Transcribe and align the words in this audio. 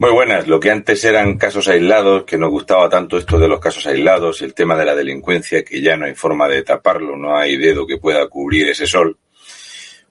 Muy 0.00 0.12
buenas. 0.12 0.48
Lo 0.48 0.58
que 0.58 0.70
antes 0.70 1.04
eran 1.04 1.36
casos 1.36 1.68
aislados, 1.68 2.24
que 2.24 2.38
nos 2.38 2.48
gustaba 2.48 2.88
tanto 2.88 3.18
esto 3.18 3.38
de 3.38 3.48
los 3.48 3.60
casos 3.60 3.86
aislados, 3.86 4.40
el 4.40 4.54
tema 4.54 4.74
de 4.74 4.86
la 4.86 4.94
delincuencia, 4.94 5.62
que 5.62 5.82
ya 5.82 5.94
no 5.98 6.06
hay 6.06 6.14
forma 6.14 6.48
de 6.48 6.62
taparlo, 6.62 7.18
no 7.18 7.36
hay 7.36 7.58
dedo 7.58 7.86
que 7.86 7.98
pueda 7.98 8.26
cubrir 8.26 8.70
ese 8.70 8.86
sol, 8.86 9.18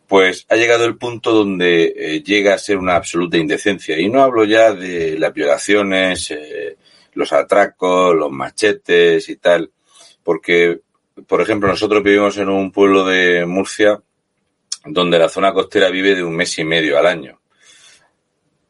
pues 0.06 0.46
ha 0.48 0.58
llegado 0.58 0.86
el 0.86 0.96
punto 0.96 1.32
donde 1.34 1.92
eh, 1.98 2.22
llega 2.22 2.54
a 2.54 2.60
ser 2.60 2.78
una 2.78 2.98
absoluta 2.98 3.38
indecencia. 3.38 3.98
Y 3.98 4.10
no 4.10 4.22
hablo 4.22 4.44
ya 4.44 4.74
de 4.74 5.18
las 5.18 5.34
violaciones, 5.34 6.30
eh, 6.30 6.78
los 7.14 7.34
atracos, 7.34 8.16
los 8.16 8.30
machetes 8.30 9.28
y 9.28 9.38
tal, 9.38 9.72
porque, 10.24 10.82
por 11.26 11.42
ejemplo, 11.42 11.68
nosotros 11.68 12.04
vivimos 12.04 12.38
en 12.38 12.50
un 12.50 12.72
pueblo 12.72 13.06
de 13.06 13.44
Murcia 13.48 14.00
donde 14.86 15.18
la 15.18 15.30
zona 15.30 15.52
costera 15.52 15.90
vive 15.90 16.14
de 16.14 16.24
un 16.24 16.36
mes 16.36 16.60
y 16.60 16.64
medio 16.64 17.00
al 17.00 17.08
año. 17.08 17.39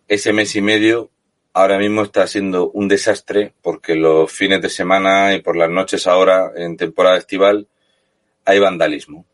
Ese 0.09 0.33
mes 0.33 0.55
y 0.55 0.61
medio 0.63 1.11
ahora 1.53 1.77
mismo 1.77 2.01
está 2.01 2.25
siendo 2.25 2.71
un 2.71 2.87
desastre 2.87 3.53
porque 3.61 3.93
los 3.93 4.31
fines 4.31 4.59
de 4.59 4.67
semana 4.67 5.35
y 5.35 5.43
por 5.43 5.55
las 5.55 5.69
noches 5.69 6.07
ahora, 6.07 6.51
en 6.55 6.77
temporada 6.77 7.19
estival, 7.19 7.67
hay 8.43 8.57
vandalismo. 8.57 9.27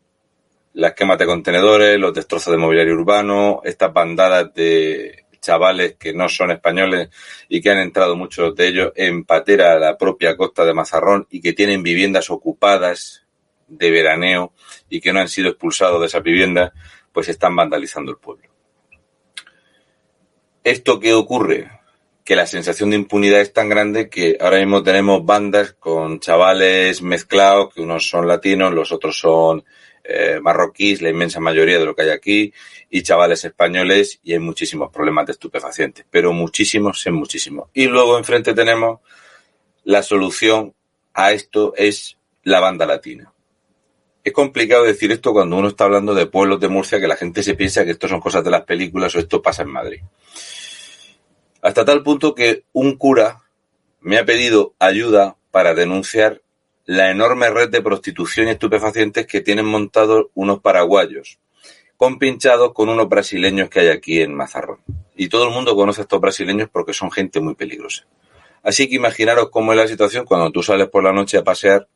Las 0.74 0.92
quemas 0.92 1.16
de 1.16 1.24
contenedores, 1.24 1.98
los 1.98 2.12
destrozos 2.12 2.52
de 2.52 2.58
mobiliario 2.58 2.92
urbano, 2.92 3.62
estas 3.64 3.90
bandadas 3.90 4.52
de 4.52 5.24
chavales 5.40 5.94
que 5.94 6.12
no 6.12 6.28
son 6.28 6.50
españoles 6.50 7.08
y 7.48 7.62
que 7.62 7.70
han 7.70 7.78
entrado 7.78 8.14
muchos 8.14 8.54
de 8.54 8.68
ellos 8.68 8.92
en 8.96 9.24
patera 9.24 9.72
a 9.72 9.78
la 9.78 9.96
propia 9.96 10.36
costa 10.36 10.66
de 10.66 10.74
Mazarrón 10.74 11.26
y 11.30 11.40
que 11.40 11.54
tienen 11.54 11.82
viviendas 11.82 12.28
ocupadas 12.28 13.24
de 13.66 13.90
veraneo 13.90 14.52
y 14.90 15.00
que 15.00 15.14
no 15.14 15.20
han 15.20 15.28
sido 15.28 15.48
expulsados 15.48 16.02
de 16.02 16.08
esas 16.08 16.22
viviendas, 16.22 16.72
pues 17.14 17.30
están 17.30 17.56
vandalizando 17.56 18.10
el 18.10 18.18
pueblo. 18.18 18.55
¿Esto 20.66 20.98
qué 20.98 21.14
ocurre? 21.14 21.70
Que 22.24 22.34
la 22.34 22.44
sensación 22.44 22.90
de 22.90 22.96
impunidad 22.96 23.40
es 23.40 23.52
tan 23.52 23.68
grande 23.68 24.10
que 24.10 24.36
ahora 24.40 24.58
mismo 24.58 24.82
tenemos 24.82 25.24
bandas 25.24 25.74
con 25.74 26.18
chavales 26.18 27.02
mezclados, 27.02 27.72
que 27.72 27.82
unos 27.82 28.08
son 28.08 28.26
latinos, 28.26 28.74
los 28.74 28.90
otros 28.90 29.16
son 29.16 29.64
eh, 30.02 30.40
marroquíes, 30.42 31.02
la 31.02 31.10
inmensa 31.10 31.38
mayoría 31.38 31.78
de 31.78 31.84
lo 31.84 31.94
que 31.94 32.02
hay 32.02 32.08
aquí, 32.08 32.52
y 32.90 33.04
chavales 33.04 33.44
españoles, 33.44 34.18
y 34.24 34.32
hay 34.32 34.40
muchísimos 34.40 34.90
problemas 34.90 35.26
de 35.26 35.32
estupefacientes, 35.34 36.04
pero 36.10 36.32
muchísimos, 36.32 37.06
es 37.06 37.12
muchísimos. 37.12 37.68
Y 37.72 37.86
luego 37.86 38.18
enfrente 38.18 38.52
tenemos 38.52 38.98
la 39.84 40.02
solución 40.02 40.74
a 41.14 41.30
esto 41.30 41.74
es 41.76 42.18
la 42.42 42.58
banda 42.58 42.86
latina. 42.86 43.32
Es 44.24 44.32
complicado 44.32 44.82
decir 44.82 45.12
esto 45.12 45.32
cuando 45.32 45.58
uno 45.58 45.68
está 45.68 45.84
hablando 45.84 46.12
de 46.12 46.26
pueblos 46.26 46.58
de 46.58 46.66
Murcia 46.66 46.98
que 46.98 47.06
la 47.06 47.14
gente 47.14 47.44
se 47.44 47.54
piensa 47.54 47.84
que 47.84 47.92
esto 47.92 48.08
son 48.08 48.18
cosas 48.18 48.42
de 48.42 48.50
las 48.50 48.62
películas 48.62 49.14
o 49.14 49.20
esto 49.20 49.40
pasa 49.40 49.62
en 49.62 49.68
Madrid. 49.68 50.00
Hasta 51.66 51.84
tal 51.84 52.04
punto 52.04 52.32
que 52.32 52.62
un 52.72 52.96
cura 52.96 53.42
me 54.00 54.18
ha 54.18 54.24
pedido 54.24 54.76
ayuda 54.78 55.36
para 55.50 55.74
denunciar 55.74 56.40
la 56.84 57.10
enorme 57.10 57.50
red 57.50 57.70
de 57.70 57.82
prostitución 57.82 58.46
y 58.46 58.52
estupefacientes 58.52 59.26
que 59.26 59.40
tienen 59.40 59.66
montados 59.66 60.26
unos 60.34 60.60
paraguayos, 60.60 61.40
compinchados 61.96 62.72
con 62.72 62.88
unos 62.88 63.08
brasileños 63.08 63.68
que 63.68 63.80
hay 63.80 63.88
aquí 63.88 64.20
en 64.20 64.32
Mazarrón. 64.32 64.78
Y 65.16 65.28
todo 65.28 65.48
el 65.48 65.52
mundo 65.52 65.74
conoce 65.74 66.02
a 66.02 66.04
estos 66.04 66.20
brasileños 66.20 66.68
porque 66.70 66.92
son 66.92 67.10
gente 67.10 67.40
muy 67.40 67.56
peligrosa. 67.56 68.06
Así 68.62 68.88
que 68.88 68.94
imaginaros 68.94 69.50
cómo 69.50 69.72
es 69.72 69.78
la 69.78 69.88
situación 69.88 70.24
cuando 70.24 70.52
tú 70.52 70.62
sales 70.62 70.88
por 70.88 71.02
la 71.02 71.12
noche 71.12 71.36
a 71.36 71.42
pasear 71.42 71.88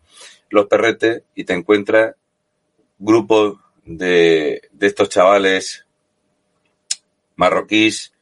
los 0.49 0.67
perretes 0.67 1.23
y 1.37 1.45
te 1.45 1.53
encuentras 1.53 2.17
grupos 2.99 3.59
de, 3.85 4.63
de 4.73 4.87
estos 4.89 5.09
chavales 5.11 5.87
marroquíes 7.37 8.13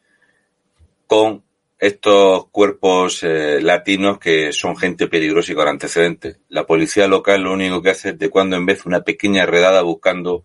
con 1.08 1.42
estos 1.78 2.46
cuerpos 2.50 3.22
eh, 3.22 3.60
latinos 3.62 4.18
que 4.18 4.52
son 4.52 4.76
gente 4.76 5.08
peligrosa 5.08 5.52
y 5.52 5.54
con 5.54 5.68
antecedentes. 5.68 6.38
La 6.48 6.66
policía 6.66 7.08
local 7.08 7.42
lo 7.42 7.52
único 7.52 7.80
que 7.82 7.90
hace 7.90 8.10
es 8.10 8.18
de 8.18 8.30
cuando 8.30 8.56
en 8.56 8.66
vez 8.66 8.84
una 8.84 9.02
pequeña 9.02 9.46
redada 9.46 9.82
buscando 9.82 10.44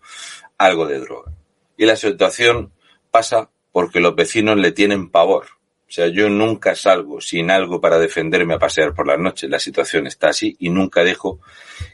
algo 0.57 0.87
de 0.87 0.99
droga. 0.99 1.31
Y 1.75 1.85
la 1.85 1.95
situación 1.95 2.71
pasa 3.11 3.49
porque 3.71 3.99
los 3.99 4.15
vecinos 4.15 4.57
le 4.57 4.71
tienen 4.71 5.09
pavor. 5.09 5.45
O 5.87 5.91
sea, 5.95 6.07
yo 6.07 6.29
nunca 6.29 6.75
salgo 6.75 7.19
sin 7.19 7.51
algo 7.51 7.81
para 7.81 7.99
defenderme 7.99 8.53
a 8.53 8.59
pasear 8.59 8.93
por 8.93 9.05
las 9.05 9.19
noches. 9.19 9.49
La 9.49 9.59
situación 9.59 10.07
está 10.07 10.29
así 10.29 10.55
y 10.59 10.69
nunca 10.69 11.03
dejo 11.03 11.39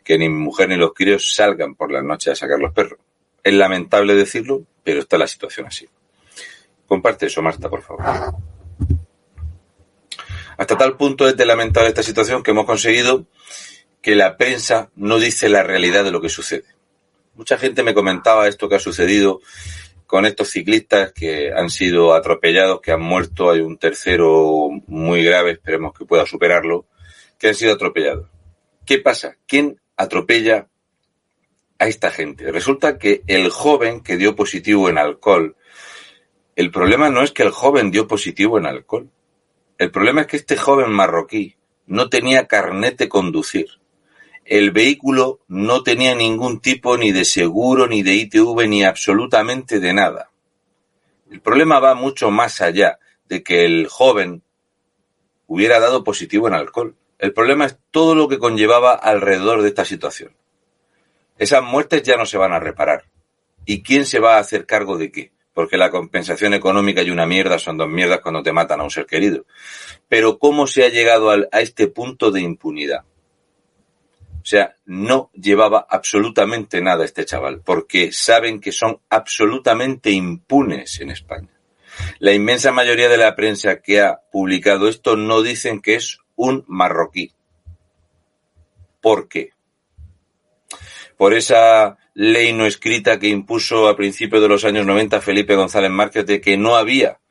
que 0.04 0.18
ni 0.18 0.30
mi 0.30 0.38
mujer 0.38 0.69
ni 0.69 0.77
los 0.77 0.94
críos 0.94 1.33
salgan 1.33 1.75
por 1.75 1.92
las 1.92 2.04
noches 2.04 2.33
a 2.33 2.36
sacar 2.36 2.60
los 2.60 2.74
perros. 2.74 3.00
Es 3.44 3.54
lamentable 3.54 4.15
decirlo, 4.15 4.63
pero 4.83 5.00
está 5.00 5.18
la 5.18 5.27
situación 5.27 5.65
así. 5.68 5.88
Comparte 6.88 7.25
eso, 7.25 7.42
Marta, 7.42 7.69
por 7.69 7.81
favor. 7.81 8.06
Hasta 10.60 10.78
tal 10.78 10.98
punto 10.98 11.26
es 11.26 11.38
de 11.38 11.46
lamentable 11.46 11.88
esta 11.88 12.04
situación 12.04 12.44
que 12.44 12.52
hemos 12.52 12.66
conseguido 12.66 13.26
que 14.02 14.14
la 14.14 14.36
prensa 14.36 14.92
no 14.98 15.18
dice 15.18 15.48
la 15.48 15.64
realidad 15.64 16.04
de 16.04 16.12
lo 16.12 16.20
que 16.20 16.28
sucede. 16.28 16.66
mucha 17.36 17.58
gente 17.58 17.82
me 17.82 17.94
comentaba 17.94 18.46
esto 18.46 18.68
que 18.68 18.76
ha 18.76 18.80
sucedido 18.80 19.40
con 20.06 20.26
estos 20.26 20.50
ciclistas 20.50 21.14
que 21.14 21.54
han 21.54 21.70
sido 21.70 22.14
atropellados, 22.14 22.82
que 22.82 22.92
han 22.92 23.02
muerto, 23.02 23.50
hay 23.50 23.62
un 23.62 23.78
tercero 23.78 24.68
muy 24.88 25.24
grave, 25.24 25.52
esperemos 25.52 25.94
que 25.98 26.04
pueda 26.04 26.26
superarlo, 26.26 26.88
que 27.38 27.48
han 27.48 27.56
sido 27.56 27.76
atropellados. 27.76 28.28
¿Qué 28.86 28.98
pasa? 28.98 29.38
¿Quién 29.48 29.80
atropella 29.96 30.68
a 31.78 31.88
esta 31.88 32.12
gente? 32.12 32.52
Resulta 32.52 32.98
que 32.98 33.22
el 33.28 33.50
joven 33.50 34.02
que 34.02 34.18
dio 34.18 34.36
positivo 34.36 34.90
en 34.90 34.98
alcohol, 34.98 35.56
el 36.58 36.70
problema 36.70 37.10
no 37.10 37.24
es 37.24 37.32
que 37.32 37.44
el 37.44 37.52
joven 37.52 37.92
dio 37.92 38.10
positivo 38.10 38.58
en 38.58 38.66
alcohol. 38.66 39.10
El 39.80 39.92
problema 39.92 40.22
es 40.22 40.28
que 40.28 40.36
este 40.36 40.58
joven 40.58 40.92
marroquí 40.92 41.56
no 41.88 42.10
tenía 42.10 42.48
carnet 42.48 42.98
de 42.98 43.08
conducir. 43.08 43.68
El 44.44 44.72
vehículo 44.72 45.40
no 45.48 45.84
tenía 45.84 46.14
ningún 46.16 46.60
tipo 46.60 46.98
ni 46.98 47.14
de 47.14 47.24
seguro, 47.24 47.88
ni 47.88 48.04
de 48.04 48.14
ITV, 48.14 48.68
ni 48.68 48.84
absolutamente 48.84 49.80
de 49.80 49.94
nada. 49.94 50.31
El 51.31 51.40
problema 51.40 51.80
va 51.80 51.96
mucho 51.96 52.30
más 52.30 52.60
allá 52.60 53.00
de 53.30 53.42
que 53.42 53.64
el 53.64 53.88
joven 53.88 54.44
hubiera 55.48 55.80
dado 55.80 56.04
positivo 56.04 56.50
en 56.50 56.56
alcohol. 56.56 56.98
El 57.18 57.32
problema 57.32 57.66
es 57.66 57.78
todo 57.90 58.16
lo 58.16 58.28
que 58.28 58.38
conllevaba 58.38 58.94
alrededor 58.94 59.62
de 59.62 59.70
esta 59.70 59.86
situación. 59.86 60.36
Esas 61.38 61.64
muertes 61.64 62.04
ya 62.04 62.18
no 62.18 62.25
se 62.25 62.38
van 62.38 62.52
a 62.52 62.60
reparar. 62.60 63.06
¿Y 63.66 63.82
quién 63.82 64.06
se 64.06 64.20
va 64.20 64.36
a 64.36 64.40
hacer 64.40 64.66
cargo 64.66 64.98
de 64.98 65.10
qué? 65.10 65.32
Porque 65.60 65.76
la 65.76 65.92
compensación 65.92 66.54
económica 66.54 67.02
y 67.02 67.12
una 67.12 67.26
mierda 67.26 67.60
son 67.60 67.76
dos 67.76 67.90
mierdas 67.90 68.22
cuando 68.22 68.42
te 68.42 68.54
matan 68.54 68.80
a 68.80 68.84
un 68.86 68.90
ser 68.90 69.06
querido. 69.06 69.44
Pero 70.08 70.40
¿cómo 70.40 70.68
se 70.68 70.86
ha 70.86 70.88
llegado 70.88 71.32
a 71.32 71.60
este 71.60 71.88
punto 71.88 72.32
de 72.32 72.40
impunidad? 72.40 73.04
O 74.42 74.46
sea, 74.46 74.78
no 74.86 75.30
llevaba 75.34 75.86
absolutamente 75.90 76.80
nada 76.80 77.04
este 77.04 77.26
chaval, 77.26 77.60
porque 77.60 78.14
saben 78.14 78.62
que 78.62 78.72
son 78.72 79.02
absolutamente 79.10 80.12
impunes 80.12 81.02
en 81.02 81.12
España. 81.12 81.50
La 82.20 82.32
inmensa 82.32 82.72
mayoría 82.72 83.10
de 83.10 83.18
la 83.18 83.36
prensa 83.36 83.82
que 83.82 84.00
ha 84.00 84.22
publicado 84.32 84.88
esto 84.88 85.18
no 85.18 85.42
dicen 85.42 85.82
que 85.82 85.96
es 85.96 86.20
un 86.38 86.64
marroquí. 86.70 87.34
¿Por 89.02 89.28
qué? 89.28 89.50
Por 91.18 91.34
esa 91.34 91.98
ley 92.19 92.51
no 92.51 92.66
escrita 92.66 93.18
que 93.18 93.30
impuso 93.30 93.88
a 93.88 93.95
principios 93.95 94.42
de 94.42 94.50
los 94.50 94.66
años 94.66 94.86
90 94.86 95.21
Felipe 95.21 95.56
González 95.56 95.89
Márquez 95.89 96.25
de 96.25 96.42
que 96.42 96.57
no 96.57 96.75
había, 96.75 97.21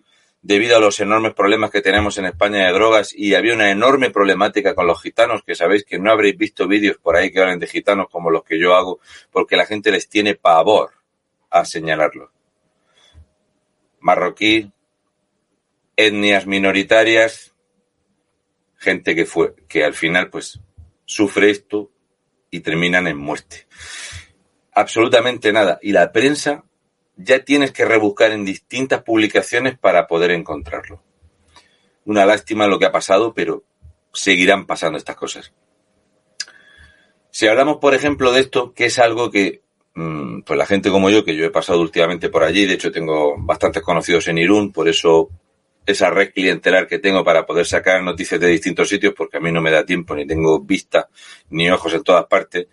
debido 0.41 0.79
a 0.79 0.81
los 0.81 0.99
enormes 0.99 1.35
problemas 1.35 1.71
que 1.71 1.83
tenemos 1.83 2.17
en 2.17 2.25
España 2.25 2.65
de 2.65 2.73
drogas 2.73 3.13
y 3.15 3.35
había 3.35 3.53
una 3.53 3.71
enorme 3.71 4.09
problemática 4.09 4.75
con 4.75 4.87
los 4.87 5.03
gitanos, 5.03 5.43
que 5.43 5.55
sabéis 5.55 5.85
que 5.85 5.99
no 5.99 6.11
habréis 6.11 6.39
visto 6.39 6.67
vídeos 6.67 6.97
por 6.97 7.17
ahí 7.17 7.31
que 7.31 7.39
hablen 7.39 7.59
de 7.59 7.67
gitanos 7.67 8.07
como 8.11 8.31
los 8.31 8.45
que 8.45 8.59
yo 8.59 8.75
hago, 8.77 8.99
porque 9.31 9.59
la 9.59 9.67
gente 9.67 9.91
les 9.91 10.09
tiene 10.09 10.37
pavor 10.37 10.93
a 11.51 11.67
señalarlo. 11.67 12.33
Marroquí, 14.01 14.73
etnias 15.99 16.47
minoritarias, 16.47 17.55
gente 18.79 19.15
que 19.15 19.27
fue, 19.27 19.55
que 19.69 19.85
al 19.85 19.93
final 19.93 20.31
pues 20.31 20.61
sufre 21.05 21.51
esto 21.51 21.91
y 22.51 22.61
terminan 22.61 23.07
en 23.07 23.19
muerte. 23.19 23.67
Absolutamente 24.79 25.53
nada. 25.53 25.81
Y 25.83 25.91
la 25.91 26.13
prensa 26.13 26.63
ya 27.17 27.41
tienes 27.41 27.73
que 27.73 27.85
rebuscar 27.85 28.31
en 28.31 28.45
distintas 28.45 29.03
publicaciones 29.03 29.77
para 29.77 30.07
poder 30.07 30.31
encontrarlo. 30.31 31.03
Una 32.05 32.25
lástima 32.25 32.69
lo 32.69 32.79
que 32.79 32.87
ha 32.87 32.93
pasado, 32.93 33.35
pero 33.35 33.65
seguirán 34.13 34.67
pasando 34.67 34.97
estas 34.97 35.17
cosas. 35.17 35.53
Si 37.33 37.49
hablamos, 37.49 37.79
por 37.79 37.93
ejemplo, 37.93 38.31
de 38.31 38.39
esto, 38.39 38.73
que 38.73 38.85
es 38.85 39.01
algo 39.01 39.33
que, 39.33 39.63
mm, 39.97 40.43
pues 40.43 40.57
la 40.57 40.65
gente 40.65 40.91
como 40.91 41.11
yo, 41.11 41.25
que 41.25 41.35
yo 41.35 41.45
he 41.45 41.51
pasado 41.51 41.81
últimamente 41.81 42.29
por 42.29 42.45
allí, 42.45 42.65
de 42.65 42.75
hecho 42.75 42.93
tengo 42.93 43.35
bastantes 43.37 43.83
conocidos 43.83 44.29
en 44.29 44.39
Irún, 44.39 44.71
por 44.73 44.89
eso 44.89 45.29
esa 45.85 46.09
red 46.11 46.33
clientelar 46.33 46.87
que 46.87 47.01
tengo 47.01 47.25
para 47.25 47.45
poder 47.45 47.67
sacar 47.67 48.01
noticias 48.05 48.41
de 48.41 48.47
distintos 48.47 48.89
sitios, 48.89 49.13
porque 49.17 49.39
a 49.39 49.41
mí 49.41 49.51
no 49.51 49.61
me 49.61 49.73
da 49.73 49.85
tiempo, 49.85 50.15
ni 50.15 50.25
tengo 50.25 50.61
vista, 50.61 51.09
ni 51.51 51.69
ojos 51.69 51.95
en 51.95 52.05
todas 52.05 52.27
partes. 52.27 52.69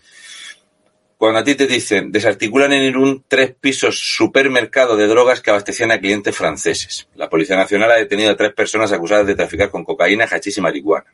Cuando 1.18 1.40
a 1.40 1.44
ti 1.44 1.56
te 1.56 1.66
dicen, 1.66 2.12
desarticulan 2.12 2.74
en 2.74 2.84
Irún 2.84 3.24
tres 3.28 3.56
pisos 3.60 3.98
supermercado 3.98 4.98
de 4.98 5.08
drogas 5.08 5.42
que 5.42 5.50
abastecían 5.50 5.92
a 5.92 6.00
clientes 6.00 6.36
franceses. 6.36 7.08
La 7.16 7.30
Policía 7.30 7.56
Nacional 7.56 7.92
ha 7.92 7.96
detenido 7.96 8.32
a 8.32 8.36
tres 8.36 8.54
personas 8.54 8.92
acusadas 8.92 9.26
de 9.26 9.36
traficar 9.36 9.70
con 9.70 9.86
cocaína, 9.86 10.28
hachís 10.30 10.58
y 10.58 10.62
marihuana. 10.62 11.14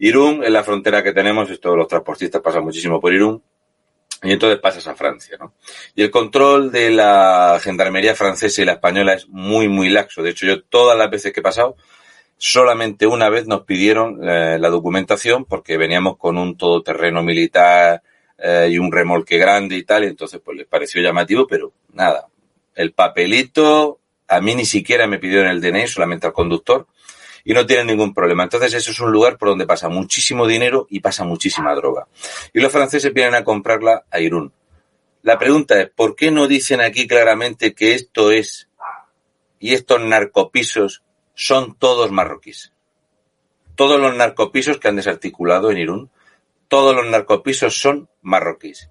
Irún 0.00 0.42
es 0.42 0.50
la 0.50 0.64
frontera 0.64 1.02
que 1.02 1.12
tenemos, 1.12 1.48
esto 1.50 1.76
los 1.76 1.86
transportistas 1.86 2.42
pasan 2.42 2.64
muchísimo 2.64 3.00
por 3.00 3.14
Irún, 3.14 3.40
y 4.22 4.32
entonces 4.32 4.58
pasas 4.58 4.86
a 4.86 4.94
Francia, 4.94 5.36
¿no? 5.38 5.54
Y 5.94 6.02
el 6.02 6.10
control 6.10 6.70
de 6.70 6.90
la 6.90 7.58
gendarmería 7.62 8.14
francesa 8.14 8.60
y 8.60 8.64
la 8.66 8.72
española 8.72 9.14
es 9.14 9.28
muy, 9.28 9.68
muy 9.68 9.88
laxo. 9.88 10.22
De 10.22 10.30
hecho, 10.30 10.46
yo 10.46 10.62
todas 10.62 10.98
las 10.98 11.10
veces 11.10 11.32
que 11.32 11.40
he 11.40 11.42
pasado, 11.42 11.76
solamente 12.36 13.06
una 13.06 13.30
vez 13.30 13.46
nos 13.46 13.62
pidieron 13.62 14.20
eh, 14.28 14.58
la 14.58 14.68
documentación 14.68 15.46
porque 15.46 15.78
veníamos 15.78 16.18
con 16.18 16.36
un 16.36 16.56
todoterreno 16.56 17.22
militar 17.22 18.02
eh, 18.42 18.68
y 18.70 18.78
un 18.78 18.90
remolque 18.90 19.38
grande 19.38 19.76
y 19.76 19.82
tal, 19.84 20.04
y 20.04 20.08
entonces 20.08 20.40
pues 20.44 20.56
les 20.56 20.66
pareció 20.66 21.02
llamativo, 21.02 21.46
pero 21.46 21.72
nada. 21.92 22.26
El 22.74 22.92
papelito, 22.92 24.00
a 24.28 24.40
mí 24.40 24.54
ni 24.54 24.64
siquiera 24.64 25.06
me 25.06 25.18
pidieron 25.18 25.48
el 25.48 25.60
DNI, 25.60 25.86
solamente 25.86 26.26
al 26.26 26.32
conductor 26.32 26.86
y 27.44 27.52
no 27.52 27.66
tienen 27.66 27.86
ningún 27.86 28.14
problema. 28.14 28.42
Entonces 28.44 28.74
eso 28.74 28.90
es 28.90 29.00
un 29.00 29.12
lugar 29.12 29.38
por 29.38 29.48
donde 29.48 29.66
pasa 29.66 29.88
muchísimo 29.88 30.46
dinero 30.46 30.86
y 30.90 31.00
pasa 31.00 31.24
muchísima 31.24 31.74
droga. 31.74 32.06
Y 32.52 32.60
los 32.60 32.72
franceses 32.72 33.12
vienen 33.12 33.34
a 33.34 33.44
comprarla 33.44 34.04
a 34.10 34.20
Irún. 34.20 34.52
La 35.22 35.38
pregunta 35.38 35.80
es, 35.80 35.90
¿por 35.90 36.16
qué 36.16 36.30
no 36.30 36.46
dicen 36.46 36.80
aquí 36.80 37.06
claramente 37.06 37.74
que 37.74 37.94
esto 37.94 38.30
es 38.30 38.68
y 39.58 39.74
estos 39.74 40.00
narcopisos 40.00 41.02
son 41.34 41.74
todos 41.76 42.10
marroquíes? 42.10 42.72
Todos 43.74 44.00
los 44.00 44.14
narcopisos 44.14 44.78
que 44.78 44.88
han 44.88 44.96
desarticulado 44.96 45.70
en 45.70 45.78
Irún, 45.78 46.10
todos 46.70 46.94
los 46.94 47.04
narcopisos 47.06 47.78
son 47.78 48.08
marroquíes. 48.22 48.88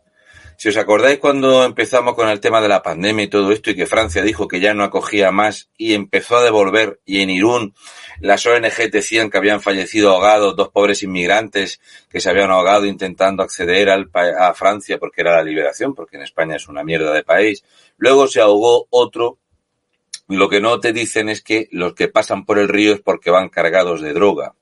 Si 0.57 0.67
os 0.67 0.75
acordáis 0.75 1.19
cuando 1.19 1.63
empezamos 1.63 2.15
con 2.15 2.27
el 2.27 2.41
tema 2.41 2.59
de 2.59 2.67
la 2.67 2.83
pandemia 2.83 3.23
y 3.23 3.29
todo 3.29 3.49
esto 3.53 3.71
y 3.71 3.75
que 3.77 3.85
Francia 3.85 4.21
dijo 4.21 4.49
que 4.49 4.59
ya 4.59 4.73
no 4.73 4.83
acogía 4.83 5.31
más 5.31 5.69
y 5.77 5.93
empezó 5.93 6.35
a 6.35 6.43
devolver 6.43 6.99
y 7.05 7.21
en 7.21 7.29
Irún 7.29 7.73
las 8.19 8.45
ONG 8.45 8.91
decían 8.91 9.29
que 9.29 9.37
habían 9.37 9.61
fallecido 9.61 10.11
ahogados 10.11 10.57
dos 10.57 10.67
pobres 10.67 11.01
inmigrantes 11.01 11.79
que 12.09 12.19
se 12.19 12.29
habían 12.29 12.51
ahogado 12.51 12.85
intentando 12.85 13.41
acceder 13.41 13.89
al, 13.89 14.09
a 14.13 14.53
Francia 14.53 14.97
porque 14.97 15.21
era 15.21 15.37
la 15.37 15.43
liberación, 15.43 15.95
porque 15.95 16.17
en 16.17 16.23
España 16.23 16.57
es 16.57 16.67
una 16.67 16.83
mierda 16.83 17.13
de 17.13 17.23
país. 17.23 17.63
Luego 17.95 18.27
se 18.27 18.41
ahogó 18.41 18.87
otro 18.89 19.37
lo 20.27 20.49
que 20.49 20.59
no 20.59 20.81
te 20.81 20.91
dicen 20.91 21.29
es 21.29 21.41
que 21.41 21.69
los 21.71 21.93
que 21.93 22.09
pasan 22.09 22.45
por 22.45 22.59
el 22.59 22.67
río 22.67 22.93
es 22.93 22.99
porque 22.99 23.31
van 23.31 23.47
cargados 23.47 24.01
de 24.01 24.11
droga 24.11 24.55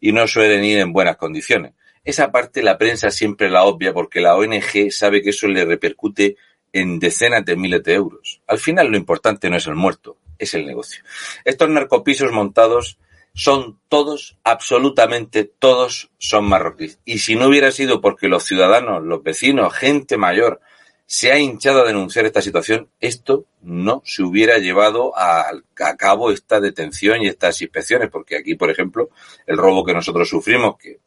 y 0.00 0.10
no 0.10 0.26
suelen 0.26 0.64
ir 0.64 0.80
en 0.80 0.92
buenas 0.92 1.16
condiciones. 1.16 1.74
Esa 2.04 2.30
parte 2.30 2.62
la 2.62 2.76
prensa 2.76 3.10
siempre 3.10 3.48
la 3.48 3.64
obvia 3.64 3.92
porque 3.92 4.20
la 4.20 4.36
ONG 4.36 4.90
sabe 4.90 5.22
que 5.22 5.30
eso 5.30 5.48
le 5.48 5.64
repercute 5.64 6.36
en 6.72 6.98
decenas 6.98 7.44
de 7.44 7.56
miles 7.56 7.82
de 7.82 7.94
euros. 7.94 8.42
Al 8.46 8.58
final 8.58 8.88
lo 8.88 8.96
importante 8.96 9.48
no 9.48 9.56
es 9.56 9.66
el 9.66 9.74
muerto, 9.74 10.18
es 10.38 10.54
el 10.54 10.66
negocio. 10.66 11.02
Estos 11.44 11.70
narcopisos 11.70 12.32
montados 12.32 12.98
son 13.32 13.80
todos, 13.88 14.38
absolutamente 14.44 15.44
todos 15.44 16.10
son 16.18 16.44
marroquíes. 16.44 17.00
Y 17.04 17.18
si 17.18 17.36
no 17.36 17.48
hubiera 17.48 17.72
sido 17.72 18.00
porque 18.00 18.28
los 18.28 18.44
ciudadanos, 18.44 19.02
los 19.02 19.22
vecinos, 19.22 19.72
gente 19.74 20.16
mayor, 20.16 20.60
se 21.06 21.32
ha 21.32 21.38
hinchado 21.38 21.82
a 21.82 21.86
denunciar 21.86 22.26
esta 22.26 22.42
situación, 22.42 22.88
esto 23.00 23.44
no 23.60 24.02
se 24.04 24.22
hubiera 24.22 24.58
llevado 24.58 25.16
a, 25.16 25.48
a, 25.50 25.96
cabo 25.96 26.30
esta 26.30 26.60
detención 26.60 27.22
y 27.22 27.28
estas 27.28 27.60
inspecciones, 27.60 28.08
porque 28.10 28.36
aquí, 28.36 28.54
por 28.54 28.70
ejemplo, 28.70 29.10
el 29.46 29.56
robo 29.56 29.84
que 29.84 29.94
nosotros 29.94 30.28
sufrimos, 30.28 30.76
que 30.78 30.98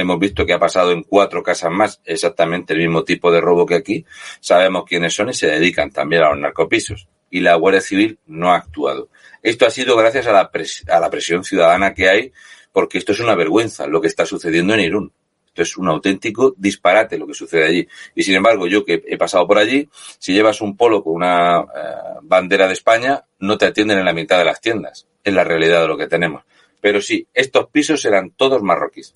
Hemos 0.00 0.18
visto 0.18 0.46
que 0.46 0.54
ha 0.54 0.58
pasado 0.58 0.92
en 0.92 1.02
cuatro 1.02 1.42
casas 1.42 1.70
más 1.70 2.00
exactamente 2.06 2.72
el 2.72 2.78
mismo 2.78 3.04
tipo 3.04 3.30
de 3.30 3.38
robo 3.38 3.66
que 3.66 3.74
aquí. 3.74 4.06
Sabemos 4.40 4.84
quiénes 4.88 5.12
son 5.12 5.28
y 5.28 5.34
se 5.34 5.46
dedican 5.46 5.90
también 5.90 6.22
a 6.22 6.30
los 6.30 6.38
narcopisos. 6.38 7.06
Y 7.28 7.40
la 7.40 7.54
Guardia 7.56 7.82
Civil 7.82 8.18
no 8.26 8.50
ha 8.50 8.56
actuado. 8.56 9.10
Esto 9.42 9.66
ha 9.66 9.70
sido 9.70 9.98
gracias 9.98 10.26
a 10.26 10.32
la, 10.32 11.10
presión 11.10 11.44
ciudadana 11.44 11.92
que 11.92 12.08
hay, 12.08 12.32
porque 12.72 12.96
esto 12.96 13.12
es 13.12 13.20
una 13.20 13.34
vergüenza 13.34 13.86
lo 13.86 14.00
que 14.00 14.06
está 14.06 14.24
sucediendo 14.24 14.72
en 14.72 14.80
Irún. 14.80 15.12
Esto 15.48 15.62
es 15.62 15.76
un 15.76 15.88
auténtico 15.88 16.54
disparate 16.56 17.18
lo 17.18 17.26
que 17.26 17.34
sucede 17.34 17.66
allí. 17.66 17.88
Y 18.14 18.22
sin 18.22 18.36
embargo, 18.36 18.66
yo 18.66 18.82
que 18.86 19.02
he 19.06 19.18
pasado 19.18 19.46
por 19.46 19.58
allí, 19.58 19.86
si 20.18 20.32
llevas 20.32 20.62
un 20.62 20.78
polo 20.78 21.04
con 21.04 21.12
una 21.16 21.60
eh, 21.60 21.64
bandera 22.22 22.66
de 22.66 22.72
España, 22.72 23.22
no 23.40 23.58
te 23.58 23.66
atienden 23.66 23.98
en 23.98 24.06
la 24.06 24.14
mitad 24.14 24.38
de 24.38 24.46
las 24.46 24.62
tiendas. 24.62 25.06
Es 25.22 25.34
la 25.34 25.44
realidad 25.44 25.82
de 25.82 25.88
lo 25.88 25.98
que 25.98 26.06
tenemos. 26.06 26.42
Pero 26.80 27.02
sí, 27.02 27.28
estos 27.34 27.68
pisos 27.68 28.02
eran 28.06 28.30
todos 28.30 28.62
marroquíes 28.62 29.12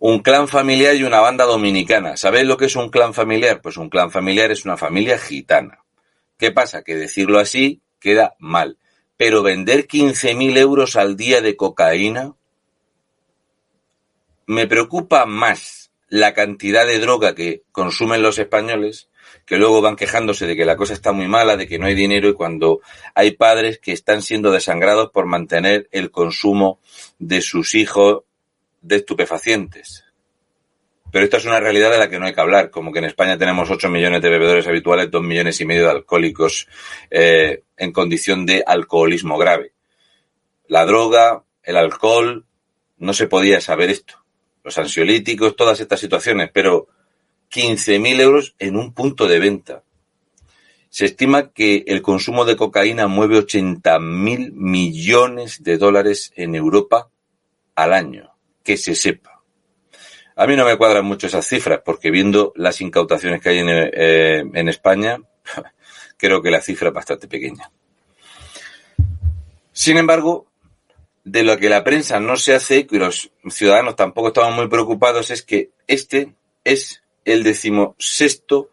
un 0.00 0.20
clan 0.20 0.48
familiar 0.48 0.96
y 0.96 1.04
una 1.04 1.20
banda 1.20 1.44
dominicana. 1.44 2.16
¿Sabéis 2.16 2.46
lo 2.46 2.56
que 2.56 2.64
es 2.64 2.74
un 2.74 2.88
clan 2.88 3.12
familiar? 3.12 3.60
Pues 3.60 3.76
un 3.76 3.90
clan 3.90 4.10
familiar 4.10 4.50
es 4.50 4.64
una 4.64 4.78
familia 4.78 5.18
gitana. 5.18 5.84
¿Qué 6.38 6.50
pasa? 6.50 6.82
Que 6.82 6.96
decirlo 6.96 7.38
así 7.38 7.82
queda 8.00 8.34
mal. 8.38 8.78
Pero 9.18 9.42
vender 9.42 9.86
15.000 9.86 10.56
euros 10.56 10.96
al 10.96 11.16
día 11.16 11.42
de 11.42 11.54
cocaína 11.54 12.32
me 14.46 14.66
preocupa 14.66 15.26
más 15.26 15.90
la 16.08 16.32
cantidad 16.32 16.86
de 16.86 16.98
droga 16.98 17.34
que 17.34 17.62
consumen 17.70 18.22
los 18.22 18.38
españoles 18.38 19.10
que 19.44 19.58
luego 19.58 19.82
van 19.82 19.96
quejándose 19.96 20.46
de 20.46 20.56
que 20.56 20.64
la 20.64 20.76
cosa 20.76 20.94
está 20.94 21.12
muy 21.12 21.28
mala, 21.28 21.56
de 21.56 21.68
que 21.68 21.78
no 21.78 21.86
hay 21.86 21.94
dinero 21.94 22.28
y 22.28 22.34
cuando 22.34 22.80
hay 23.14 23.32
padres 23.32 23.78
que 23.78 23.92
están 23.92 24.22
siendo 24.22 24.50
desangrados 24.50 25.10
por 25.10 25.26
mantener 25.26 25.88
el 25.92 26.10
consumo 26.10 26.80
de 27.18 27.42
sus 27.42 27.74
hijos 27.74 28.22
de 28.80 28.96
estupefacientes. 28.96 30.04
Pero 31.10 31.24
esto 31.24 31.38
es 31.38 31.44
una 31.44 31.60
realidad 31.60 31.90
de 31.90 31.98
la 31.98 32.08
que 32.08 32.18
no 32.18 32.26
hay 32.26 32.34
que 32.34 32.40
hablar, 32.40 32.70
como 32.70 32.92
que 32.92 33.00
en 33.00 33.06
España 33.06 33.36
tenemos 33.36 33.68
8 33.70 33.88
millones 33.88 34.22
de 34.22 34.30
bebedores 34.30 34.66
habituales, 34.66 35.10
2 35.10 35.22
millones 35.22 35.60
y 35.60 35.64
medio 35.64 35.84
de 35.84 35.90
alcohólicos 35.90 36.68
eh, 37.10 37.64
en 37.76 37.92
condición 37.92 38.46
de 38.46 38.62
alcoholismo 38.64 39.36
grave. 39.36 39.72
La 40.68 40.86
droga, 40.86 41.42
el 41.64 41.76
alcohol, 41.76 42.46
no 42.98 43.12
se 43.12 43.26
podía 43.26 43.60
saber 43.60 43.90
esto. 43.90 44.14
Los 44.62 44.78
ansiolíticos, 44.78 45.56
todas 45.56 45.80
estas 45.80 45.98
situaciones, 45.98 46.50
pero 46.52 46.88
15.000 47.50 48.20
euros 48.20 48.54
en 48.58 48.76
un 48.76 48.94
punto 48.94 49.26
de 49.26 49.40
venta. 49.40 49.82
Se 50.90 51.06
estima 51.06 51.50
que 51.50 51.84
el 51.86 52.02
consumo 52.02 52.44
de 52.44 52.56
cocaína 52.56 53.08
mueve 53.08 53.38
80.000 53.38 54.52
millones 54.52 55.62
de 55.62 55.78
dólares 55.78 56.32
en 56.36 56.54
Europa 56.54 57.10
al 57.74 57.92
año, 57.92 58.29
que 58.62 58.76
se 58.76 58.94
sepa. 58.94 59.42
A 60.36 60.46
mí 60.46 60.56
no 60.56 60.64
me 60.64 60.76
cuadran 60.76 61.04
mucho 61.04 61.26
esas 61.26 61.46
cifras, 61.46 61.80
porque 61.84 62.10
viendo 62.10 62.52
las 62.56 62.80
incautaciones 62.80 63.40
que 63.40 63.50
hay 63.50 63.58
en, 63.58 63.68
eh, 63.68 64.70
España, 64.70 65.18
creo 66.16 66.42
que 66.42 66.50
la 66.50 66.60
cifra 66.60 66.88
es 66.88 66.94
bastante 66.94 67.28
pequeña. 67.28 67.70
Sin 69.72 69.98
embargo, 69.98 70.46
de 71.24 71.42
lo 71.42 71.58
que 71.58 71.68
la 71.68 71.84
prensa 71.84 72.20
no 72.20 72.36
se 72.36 72.54
hace 72.54 72.86
y 72.90 72.98
los 72.98 73.30
ciudadanos 73.48 73.96
tampoco 73.96 74.28
estamos 74.28 74.54
muy 74.54 74.68
preocupados 74.68 75.30
es 75.30 75.42
que 75.42 75.70
este 75.86 76.34
es 76.64 77.02
el 77.24 77.42
decimosexto 77.42 78.70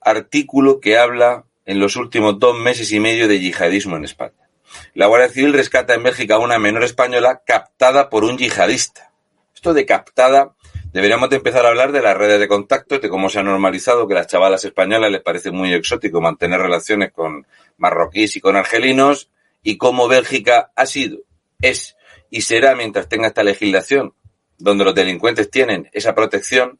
artículo 0.00 0.80
que 0.80 0.98
habla 0.98 1.44
en 1.64 1.80
los 1.80 1.96
últimos 1.96 2.38
dos 2.38 2.56
meses 2.58 2.92
y 2.92 3.00
medio 3.00 3.26
de 3.26 3.40
yihadismo 3.40 3.96
en 3.96 4.04
España. 4.04 4.45
La 4.94 5.06
Guardia 5.06 5.28
Civil 5.28 5.52
rescata 5.52 5.94
en 5.94 6.02
Bélgica 6.02 6.36
a 6.36 6.38
una 6.38 6.58
menor 6.58 6.84
española 6.84 7.42
captada 7.46 8.08
por 8.08 8.24
un 8.24 8.38
yihadista. 8.38 9.12
Esto 9.54 9.74
de 9.74 9.86
captada, 9.86 10.54
deberíamos 10.92 11.30
de 11.30 11.36
empezar 11.36 11.64
a 11.64 11.68
hablar 11.68 11.92
de 11.92 12.02
las 12.02 12.16
redes 12.16 12.40
de 12.40 12.48
contacto, 12.48 12.98
de 12.98 13.08
cómo 13.08 13.28
se 13.28 13.38
ha 13.38 13.42
normalizado 13.42 14.06
que 14.06 14.14
a 14.14 14.18
las 14.18 14.26
chavalas 14.26 14.64
españolas 14.64 15.10
les 15.10 15.22
parece 15.22 15.50
muy 15.50 15.72
exótico 15.72 16.20
mantener 16.20 16.60
relaciones 16.60 17.12
con 17.12 17.46
marroquíes 17.78 18.36
y 18.36 18.40
con 18.40 18.56
argelinos, 18.56 19.30
y 19.62 19.78
cómo 19.78 20.08
Bélgica 20.08 20.70
ha 20.76 20.86
sido 20.86 21.18
es 21.60 21.96
y 22.30 22.42
será 22.42 22.74
mientras 22.74 23.08
tenga 23.08 23.28
esta 23.28 23.42
legislación, 23.42 24.14
donde 24.58 24.84
los 24.84 24.94
delincuentes 24.94 25.50
tienen 25.50 25.88
esa 25.92 26.14
protección, 26.14 26.78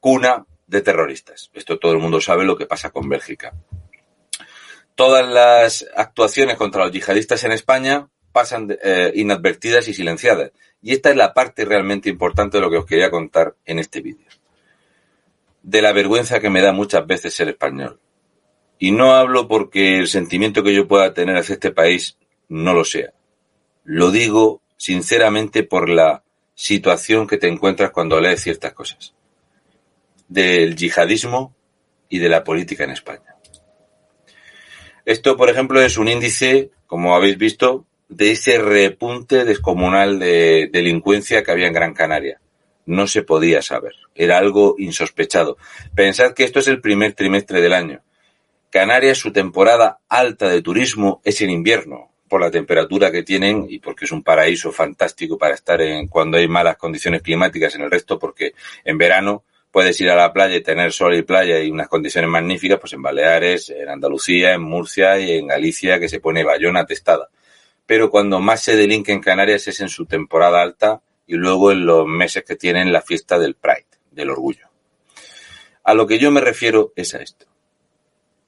cuna 0.00 0.46
de 0.66 0.82
terroristas. 0.82 1.50
Esto 1.54 1.78
todo 1.78 1.92
el 1.92 1.98
mundo 1.98 2.20
sabe 2.20 2.44
lo 2.44 2.56
que 2.56 2.66
pasa 2.66 2.90
con 2.90 3.08
Bélgica. 3.08 3.54
Todas 4.96 5.28
las 5.28 5.86
actuaciones 5.94 6.56
contra 6.56 6.82
los 6.82 6.90
yihadistas 6.90 7.44
en 7.44 7.52
España 7.52 8.08
pasan 8.32 8.76
eh, 8.82 9.12
inadvertidas 9.14 9.86
y 9.88 9.94
silenciadas. 9.94 10.52
Y 10.80 10.92
esta 10.92 11.10
es 11.10 11.16
la 11.16 11.34
parte 11.34 11.66
realmente 11.66 12.08
importante 12.08 12.56
de 12.56 12.62
lo 12.62 12.70
que 12.70 12.78
os 12.78 12.86
quería 12.86 13.10
contar 13.10 13.56
en 13.66 13.78
este 13.78 14.00
vídeo. 14.00 14.26
De 15.62 15.82
la 15.82 15.92
vergüenza 15.92 16.40
que 16.40 16.48
me 16.48 16.62
da 16.62 16.72
muchas 16.72 17.06
veces 17.06 17.34
ser 17.34 17.48
español. 17.48 18.00
Y 18.78 18.90
no 18.90 19.14
hablo 19.14 19.48
porque 19.48 19.98
el 19.98 20.08
sentimiento 20.08 20.62
que 20.62 20.74
yo 20.74 20.88
pueda 20.88 21.12
tener 21.12 21.36
hacia 21.36 21.54
este 21.54 21.72
país 21.72 22.16
no 22.48 22.72
lo 22.72 22.84
sea. 22.84 23.12
Lo 23.84 24.10
digo 24.10 24.62
sinceramente 24.78 25.62
por 25.62 25.90
la 25.90 26.24
situación 26.54 27.26
que 27.26 27.36
te 27.36 27.48
encuentras 27.48 27.90
cuando 27.90 28.18
lees 28.18 28.42
ciertas 28.42 28.72
cosas. 28.72 29.14
Del 30.26 30.74
yihadismo 30.74 31.54
y 32.08 32.18
de 32.18 32.30
la 32.30 32.44
política 32.44 32.84
en 32.84 32.92
España. 32.92 33.35
Esto, 35.06 35.36
por 35.36 35.48
ejemplo, 35.48 35.80
es 35.80 35.98
un 35.98 36.08
índice, 36.08 36.70
como 36.88 37.14
habéis 37.14 37.38
visto, 37.38 37.86
de 38.08 38.32
ese 38.32 38.58
repunte 38.58 39.44
descomunal 39.44 40.18
de 40.18 40.68
delincuencia 40.72 41.44
que 41.44 41.52
había 41.52 41.68
en 41.68 41.72
Gran 41.72 41.94
Canaria. 41.94 42.40
No 42.86 43.06
se 43.06 43.22
podía 43.22 43.62
saber. 43.62 43.92
Era 44.16 44.36
algo 44.36 44.74
insospechado. 44.78 45.58
Pensad 45.94 46.32
que 46.32 46.42
esto 46.42 46.58
es 46.58 46.66
el 46.66 46.80
primer 46.80 47.12
trimestre 47.12 47.60
del 47.60 47.72
año. 47.72 48.02
Canarias, 48.68 49.18
su 49.18 49.32
temporada 49.32 50.00
alta 50.08 50.48
de 50.48 50.60
turismo 50.60 51.20
es 51.24 51.40
en 51.40 51.50
invierno 51.50 52.10
por 52.28 52.40
la 52.40 52.50
temperatura 52.50 53.12
que 53.12 53.22
tienen 53.22 53.66
y 53.68 53.78
porque 53.78 54.06
es 54.06 54.12
un 54.12 54.24
paraíso 54.24 54.72
fantástico 54.72 55.38
para 55.38 55.54
estar 55.54 55.80
en 55.82 56.08
cuando 56.08 56.36
hay 56.36 56.48
malas 56.48 56.78
condiciones 56.78 57.22
climáticas 57.22 57.76
en 57.76 57.82
el 57.82 57.92
resto, 57.92 58.18
porque 58.18 58.54
en 58.84 58.98
verano 58.98 59.44
puedes 59.76 60.00
ir 60.00 60.08
a 60.08 60.16
la 60.16 60.32
playa 60.32 60.56
y 60.56 60.62
tener 60.62 60.90
sol 60.90 61.14
y 61.16 61.20
playa 61.20 61.62
y 61.62 61.70
unas 61.70 61.88
condiciones 61.88 62.30
magníficas, 62.30 62.80
pues 62.80 62.94
en 62.94 63.02
Baleares, 63.02 63.68
en 63.68 63.90
Andalucía, 63.90 64.54
en 64.54 64.62
Murcia 64.62 65.20
y 65.20 65.32
en 65.32 65.48
Galicia, 65.48 66.00
que 66.00 66.08
se 66.08 66.18
pone 66.18 66.44
bayona 66.44 66.86
testada. 66.86 67.28
Pero 67.84 68.10
cuando 68.10 68.40
más 68.40 68.62
se 68.62 68.74
delinque 68.74 69.12
en 69.12 69.20
Canarias 69.20 69.68
es 69.68 69.80
en 69.80 69.90
su 69.90 70.06
temporada 70.06 70.62
alta 70.62 71.02
y 71.26 71.34
luego 71.34 71.72
en 71.72 71.84
los 71.84 72.06
meses 72.06 72.42
que 72.42 72.56
tienen 72.56 72.90
la 72.90 73.02
fiesta 73.02 73.38
del 73.38 73.54
Pride, 73.54 73.84
del 74.12 74.30
orgullo. 74.30 74.66
A 75.84 75.92
lo 75.92 76.06
que 76.06 76.18
yo 76.18 76.30
me 76.30 76.40
refiero 76.40 76.94
es 76.96 77.14
a 77.14 77.18
esto. 77.18 77.44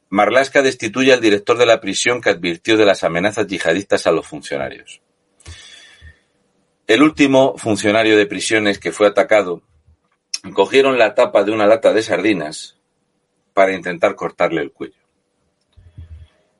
Marlaska 0.08 0.62
destituye 0.62 1.12
al 1.12 1.20
director 1.20 1.58
de 1.58 1.66
la 1.66 1.78
prisión 1.78 2.22
que 2.22 2.30
advirtió 2.30 2.78
de 2.78 2.86
las 2.86 3.04
amenazas 3.04 3.46
yihadistas 3.46 4.06
a 4.06 4.12
los 4.12 4.26
funcionarios. 4.26 5.02
El 6.86 7.02
último 7.02 7.58
funcionario 7.58 8.16
de 8.16 8.24
prisiones 8.24 8.78
que 8.78 8.92
fue 8.92 9.06
atacado 9.06 9.67
cogieron 10.54 10.98
la 10.98 11.14
tapa 11.14 11.44
de 11.44 11.52
una 11.52 11.66
lata 11.66 11.92
de 11.92 12.02
sardinas 12.02 12.76
para 13.54 13.74
intentar 13.74 14.14
cortarle 14.14 14.62
el 14.62 14.72
cuello. 14.72 14.94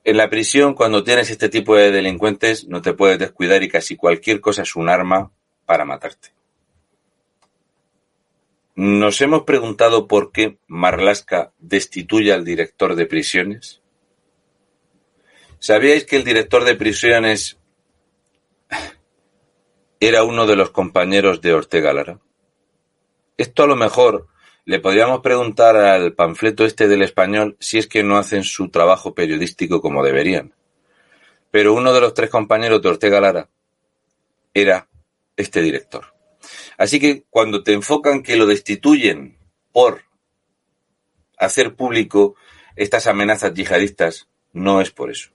En 0.05 0.17
la 0.17 0.31
prisión, 0.31 0.75
cuando 0.75 1.05
tienes 1.05 1.31
este 1.31 1.49
tipo 1.49 1.77
de 1.77 1.91
delincuentes, 1.91 2.67
no 2.67 2.81
te 2.81 2.95
puedes 2.95 3.19
descuidar 3.19 3.63
y 3.63 3.69
casi 3.69 3.95
cualquier 3.97 4.41
cosa 4.41 4.63
es 4.63 4.75
un 4.75 4.89
arma 4.89 5.31
para 5.67 5.85
matarte. 5.85 6.31
¿Nos 8.75 9.21
hemos 9.21 9.43
preguntado 9.43 10.07
por 10.07 10.33
qué 10.33 10.59
Marlaska 10.67 11.53
destituye 11.59 12.33
al 12.33 12.45
director 12.45 12.95
de 12.95 13.07
prisiones? 13.07 13.83
¿Sabíais 15.59 16.05
que 16.05 16.17
el 16.17 16.25
director 16.25 16.65
de 16.65 16.77
prisiones 16.77 17.59
era 20.01 20.23
uno 20.23 20.47
de 20.47 20.57
los 20.57 20.71
compañeros 20.71 21.41
de 21.41 21.55
Ortega 21.55 21.93
Lara? 21.93 22.21
Esto 23.39 23.63
a 23.63 23.67
lo 23.69 23.77
mejor 23.77 24.27
le 24.65 24.81
podríamos 24.81 25.21
preguntar 25.21 25.77
al 25.77 26.13
panfleto 26.13 26.67
este 26.67 26.89
del 26.89 27.03
español 27.03 27.57
si 27.61 27.79
es 27.79 27.87
que 27.87 28.03
no 28.03 28.19
hacen 28.19 28.43
su 28.43 28.69
trabajo 28.69 29.15
periodístico 29.15 29.81
como 29.81 30.05
deberían. 30.05 30.55
Pero 31.53 31.73
uno 31.73 31.93
de 31.93 32.01
los 32.01 32.15
tres 32.15 32.31
compañeros 32.31 32.83
de 32.83 32.89
Ortega 32.89 33.21
Lara 33.21 33.49
era 34.53 34.89
este 35.37 35.63
director. 35.63 36.13
Así 36.77 36.99
que 36.99 37.25
cuando 37.31 37.63
te 37.63 37.73
enfocan 37.73 38.25
que 38.25 38.37
lo 38.37 38.45
destituyen 38.45 39.39
por 39.73 40.03
hacer 41.39 41.77
público 41.77 42.35
estas 42.75 43.07
amenazas 43.07 43.55
yihadistas, 43.55 44.29
no 44.53 44.81
es 44.81 44.91
por 44.91 45.11
eso. 45.11 45.31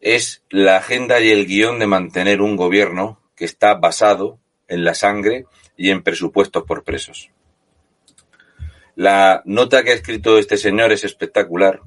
Es 0.00 0.44
la 0.50 0.76
agenda 0.76 1.20
y 1.20 1.32
el 1.32 1.46
guion 1.46 1.80
de 1.80 1.88
mantener 1.88 2.40
un 2.40 2.54
gobierno 2.54 3.20
que 3.34 3.44
está 3.44 3.74
basado 3.74 4.38
en 4.68 4.84
la 4.84 4.94
sangre 4.94 5.46
y 5.76 5.90
en 5.90 6.02
presupuestos 6.02 6.64
por 6.64 6.84
presos. 6.84 7.30
La 8.94 9.42
nota 9.44 9.82
que 9.82 9.90
ha 9.90 9.94
escrito 9.94 10.38
este 10.38 10.56
señor 10.56 10.90
es 10.92 11.04
espectacular, 11.04 11.80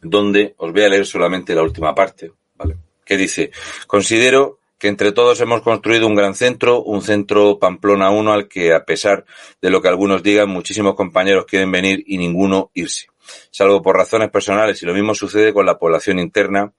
donde 0.00 0.54
os 0.56 0.72
voy 0.72 0.82
a 0.82 0.88
leer 0.88 1.06
solamente 1.06 1.54
la 1.54 1.62
última 1.62 1.94
parte, 1.94 2.32
¿vale? 2.56 2.76
Que 3.04 3.16
dice, 3.16 3.50
considero 3.86 4.58
que 4.78 4.88
entre 4.88 5.12
todos 5.12 5.40
hemos 5.40 5.60
construido 5.62 6.06
un 6.06 6.14
gran 6.14 6.34
centro, 6.34 6.82
un 6.82 7.02
centro 7.02 7.58
Pamplona 7.58 8.10
1 8.10 8.32
al 8.32 8.48
que, 8.48 8.72
a 8.72 8.84
pesar 8.84 9.24
de 9.60 9.70
lo 9.70 9.82
que 9.82 9.88
algunos 9.88 10.22
digan, 10.22 10.48
muchísimos 10.48 10.94
compañeros 10.94 11.46
quieren 11.46 11.70
venir 11.72 12.04
y 12.06 12.16
ninguno 12.16 12.70
irse, 12.74 13.08
salvo 13.50 13.82
por 13.82 13.96
razones 13.96 14.30
personales, 14.30 14.82
y 14.82 14.86
lo 14.86 14.94
mismo 14.94 15.14
sucede 15.14 15.52
con 15.52 15.66
la 15.66 15.78
población 15.78 16.20
interna. 16.20 16.72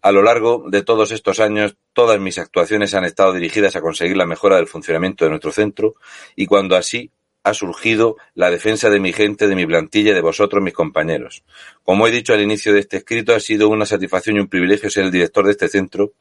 A 0.00 0.12
lo 0.12 0.22
largo 0.22 0.64
de 0.68 0.82
todos 0.82 1.10
estos 1.10 1.40
años, 1.40 1.76
todas 1.92 2.20
mis 2.20 2.38
actuaciones 2.38 2.94
han 2.94 3.04
estado 3.04 3.32
dirigidas 3.32 3.76
a 3.76 3.80
conseguir 3.80 4.16
la 4.16 4.26
mejora 4.26 4.56
del 4.56 4.68
funcionamiento 4.68 5.24
de 5.24 5.30
nuestro 5.30 5.52
centro, 5.52 5.94
y 6.36 6.46
cuando 6.46 6.76
así 6.76 7.10
ha 7.42 7.54
surgido 7.54 8.16
la 8.34 8.50
defensa 8.50 8.90
de 8.90 9.00
mi 9.00 9.12
gente, 9.12 9.48
de 9.48 9.56
mi 9.56 9.66
plantilla, 9.66 10.14
de 10.14 10.20
vosotros, 10.20 10.62
mis 10.62 10.74
compañeros. 10.74 11.44
Como 11.82 12.06
he 12.06 12.10
dicho 12.10 12.32
al 12.32 12.42
inicio 12.42 12.72
de 12.72 12.80
este 12.80 12.98
escrito, 12.98 13.34
ha 13.34 13.40
sido 13.40 13.68
una 13.68 13.86
satisfacción 13.86 14.36
y 14.36 14.40
un 14.40 14.48
privilegio 14.48 14.90
ser 14.90 15.04
el 15.04 15.10
director 15.10 15.44
de 15.46 15.52
este 15.52 15.68
centro 15.68 16.12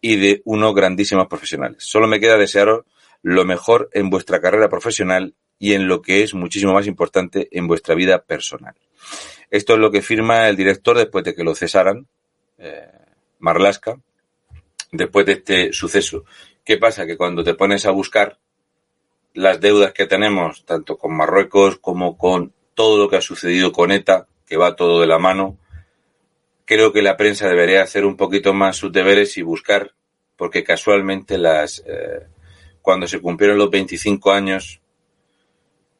y 0.00 0.16
de 0.16 0.42
unos 0.44 0.74
grandísimos 0.74 1.26
profesionales. 1.28 1.84
Solo 1.84 2.06
me 2.06 2.20
queda 2.20 2.36
desearos 2.36 2.84
lo 3.22 3.44
mejor 3.44 3.90
en 3.92 4.10
vuestra 4.10 4.40
carrera 4.40 4.68
profesional 4.68 5.34
y 5.58 5.72
en 5.72 5.88
lo 5.88 6.02
que 6.02 6.22
es 6.22 6.34
muchísimo 6.34 6.74
más 6.74 6.86
importante 6.86 7.48
en 7.52 7.66
vuestra 7.66 7.94
vida 7.94 8.22
personal. 8.22 8.74
Esto 9.50 9.74
es 9.74 9.78
lo 9.78 9.90
que 9.90 10.02
firma 10.02 10.48
el 10.48 10.56
director 10.56 10.96
después 10.96 11.24
de 11.24 11.34
que 11.34 11.44
lo 11.44 11.54
cesaran, 11.54 12.06
eh, 12.58 12.88
Marlaska, 13.38 13.98
después 14.92 15.26
de 15.26 15.32
este 15.32 15.72
suceso. 15.72 16.24
¿Qué 16.64 16.78
pasa? 16.78 17.06
Que 17.06 17.16
cuando 17.16 17.44
te 17.44 17.54
pones 17.54 17.86
a 17.86 17.90
buscar 17.90 18.38
las 19.34 19.60
deudas 19.60 19.92
que 19.92 20.06
tenemos, 20.06 20.64
tanto 20.64 20.96
con 20.96 21.16
Marruecos 21.16 21.78
como 21.78 22.16
con 22.16 22.52
todo 22.74 22.98
lo 22.98 23.08
que 23.08 23.16
ha 23.16 23.20
sucedido 23.20 23.72
con 23.72 23.90
ETA, 23.90 24.26
que 24.46 24.56
va 24.56 24.76
todo 24.76 25.00
de 25.00 25.06
la 25.06 25.18
mano. 25.18 25.58
Creo 26.64 26.92
que 26.92 27.02
la 27.02 27.16
prensa 27.16 27.48
debería 27.48 27.82
hacer 27.82 28.04
un 28.04 28.16
poquito 28.16 28.54
más 28.54 28.76
sus 28.76 28.92
deberes 28.92 29.36
y 29.36 29.42
buscar, 29.42 29.92
porque 30.36 30.64
casualmente 30.64 31.36
las 31.36 31.82
eh, 31.86 32.26
cuando 32.80 33.06
se 33.06 33.20
cumplieron 33.20 33.58
los 33.58 33.70
25 33.70 34.32
años 34.32 34.80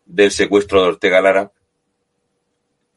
del 0.07 0.31
secuestro 0.31 0.83
de 0.83 0.89
Ortega 0.89 1.21
Lara, 1.21 1.53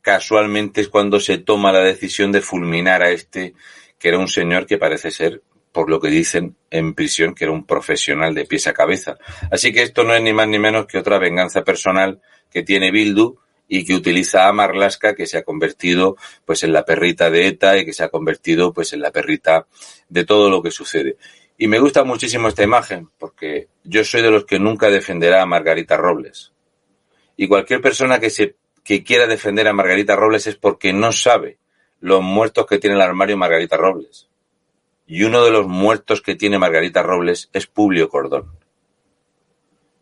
casualmente 0.01 0.82
es 0.82 0.89
cuando 0.89 1.20
se 1.20 1.38
toma 1.38 1.72
la 1.72 1.79
decisión 1.79 2.32
de 2.32 2.41
fulminar 2.41 3.01
a 3.01 3.12
este, 3.12 3.53
que 4.00 4.10
era 4.10 4.20
un 4.20 4.27
señor 4.27 4.66
que 4.66 4.77
parece 4.77 5.12
ser, 5.12 5.42
por 5.72 5.89
lo 5.89 6.00
que 6.00 6.10
dicen 6.10 6.56
en 6.70 6.94
prisión, 6.94 7.36
que 7.36 7.46
era 7.46 7.54
un 7.54 7.66
profesional 7.66 8.34
de 8.34 8.46
pies 8.46 8.68
a 8.68 8.74
cabeza. 8.74 9.18
Así 9.51 9.72
que 9.72 9.84
esto 9.84 10.04
no 10.04 10.13
es 10.13 10.22
ni 10.22 10.34
más 10.34 10.48
ni 10.48 10.60
menos 10.60 10.88
que 10.88 10.98
otra 10.98 11.20
venganza 11.20 11.63
personal 11.63 12.22
que 12.51 12.63
tiene 12.63 12.92
Bildu 12.92 13.38
y 13.68 13.86
que 13.86 13.94
utiliza 13.94 14.48
a 14.48 14.54
Marlaska, 14.54 15.13
que 15.13 15.25
se 15.25 15.38
ha 15.38 15.44
convertido 15.44 16.16
pues 16.46 16.63
en 16.63 16.74
la 16.74 16.86
perrita 16.86 17.30
de 17.30 17.48
ETA 17.48 17.77
y 17.77 17.86
que 17.86 17.94
se 17.94 18.04
ha 18.04 18.10
convertido 18.10 18.74
pues 18.74 18.94
en 18.94 19.01
la 19.01 19.12
perrita 19.12 19.68
de 20.10 20.25
todo 20.25 20.50
lo 20.50 20.62
que 20.62 20.72
sucede. 20.72 21.18
Y 21.58 21.68
me 21.68 21.80
gusta 21.80 22.04
muchísimo 22.04 22.48
esta 22.48 22.63
imagen, 22.63 23.10
porque 23.18 23.68
yo 23.84 24.04
soy 24.04 24.22
de 24.22 24.32
los 24.32 24.46
que 24.46 24.60
nunca 24.60 24.89
defenderá 24.89 25.42
a 25.42 25.46
Margarita 25.48 25.98
Robles. 25.98 26.54
Y 27.36 27.48
cualquier 27.48 27.82
persona 27.82 28.20
que 28.20 28.30
se 28.30 28.56
que 28.84 29.04
quiera 29.04 29.27
defender 29.27 29.68
a 29.68 29.74
Margarita 29.74 30.16
Robles 30.16 30.48
es 30.48 30.56
porque 30.56 30.94
no 30.94 31.12
sabe 31.12 31.58
los 32.00 32.22
muertos 32.22 32.66
que 32.66 32.80
tiene 32.80 32.96
el 32.96 33.01
armario 33.01 33.38
Margarita 33.38 33.77
Robles. 33.77 34.30
Y 35.06 35.24
uno 35.24 35.44
de 35.44 35.51
los 35.51 35.68
muertos 35.68 36.22
que 36.22 36.36
tiene 36.36 36.60
Margarita 36.60 37.01
Robles 37.01 37.50
es 37.54 37.68
Publio 37.68 38.10
Cordón. 38.10 38.51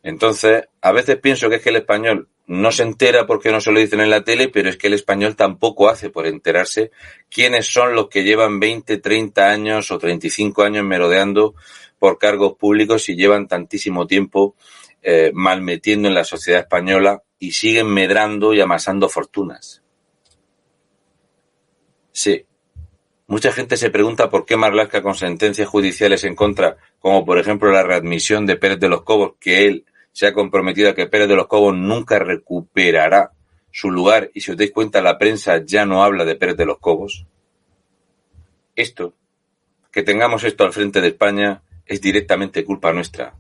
Entonces, 0.04 0.66
a 0.82 0.92
veces 0.92 1.18
pienso 1.18 1.50
que 1.50 1.56
es 1.56 1.62
que 1.62 1.70
el 1.70 1.78
español 1.78 2.28
no 2.48 2.72
se 2.72 2.84
entera 2.84 3.26
porque 3.26 3.52
no 3.52 3.60
se 3.60 3.72
lo 3.72 3.80
dicen 3.80 4.02
en 4.02 4.10
la 4.10 4.24
tele, 4.24 4.50
pero 4.50 4.70
es 4.70 4.78
que 4.78 4.88
el 4.88 4.94
español 4.94 5.36
tampoco 5.36 5.90
hace 5.90 6.10
por 6.10 6.28
enterarse 6.28 6.92
quiénes 7.30 7.68
son 7.68 7.96
los 7.96 8.08
que 8.08 8.24
llevan 8.24 8.60
20, 8.60 8.98
30 8.98 9.50
años 9.50 9.90
o 9.92 9.98
35 9.98 10.64
años 10.64 10.86
merodeando 10.86 11.56
por 11.98 12.20
cargos 12.20 12.54
públicos 12.58 13.10
y 13.10 13.16
llevan 13.16 13.48
tantísimo 13.48 14.06
tiempo 14.06 14.56
eh, 15.02 15.32
malmetiendo 15.34 16.08
en 16.08 16.14
la 16.14 16.24
sociedad 16.24 16.62
española 16.62 17.24
y 17.40 17.52
siguen 17.52 17.88
medrando 17.88 18.54
y 18.54 18.62
amasando 18.62 19.10
fortunas. 19.10 19.82
Sí. 22.16 22.46
Mucha 23.28 23.52
gente 23.52 23.76
se 23.76 23.90
pregunta 23.90 24.30
por 24.30 24.46
qué 24.46 24.56
Marlaska 24.56 25.02
con 25.02 25.16
sentencias 25.16 25.68
judiciales 25.68 26.24
en 26.24 26.34
contra, 26.34 26.78
como 27.00 27.26
por 27.26 27.38
ejemplo 27.40 27.70
la 27.74 27.84
readmisión 27.84 28.46
de 28.46 28.56
Pérez 28.56 28.80
de 28.80 28.88
los 28.88 29.02
Cobos, 29.04 29.34
que 29.38 29.68
él 29.68 29.86
se 30.14 30.26
ha 30.26 30.34
comprometido 30.34 30.90
a 30.90 30.96
que 30.96 31.08
Pérez 31.08 31.28
de 31.28 31.36
los 31.36 31.48
Cobos 31.48 31.76
nunca 31.76 32.18
recuperará 32.18 33.34
su 33.70 33.92
lugar 33.92 34.32
y 34.34 34.40
si 34.40 34.52
os 34.52 34.58
dais 34.58 34.72
cuenta 34.72 35.02
la 35.02 35.18
prensa 35.18 35.62
ya 35.66 35.86
no 35.86 36.06
habla 36.06 36.24
de 36.24 36.36
Pérez 36.38 36.56
de 36.56 36.66
los 36.66 36.80
Cobos. 36.80 37.26
Esto, 38.78 39.14
que 39.92 40.02
tengamos 40.02 40.46
esto 40.46 40.64
al 40.64 40.72
frente 40.72 41.02
de 41.02 41.10
España, 41.10 41.64
es 41.86 42.00
directamente 42.00 42.64
culpa 42.64 42.94
nuestra. 42.94 43.36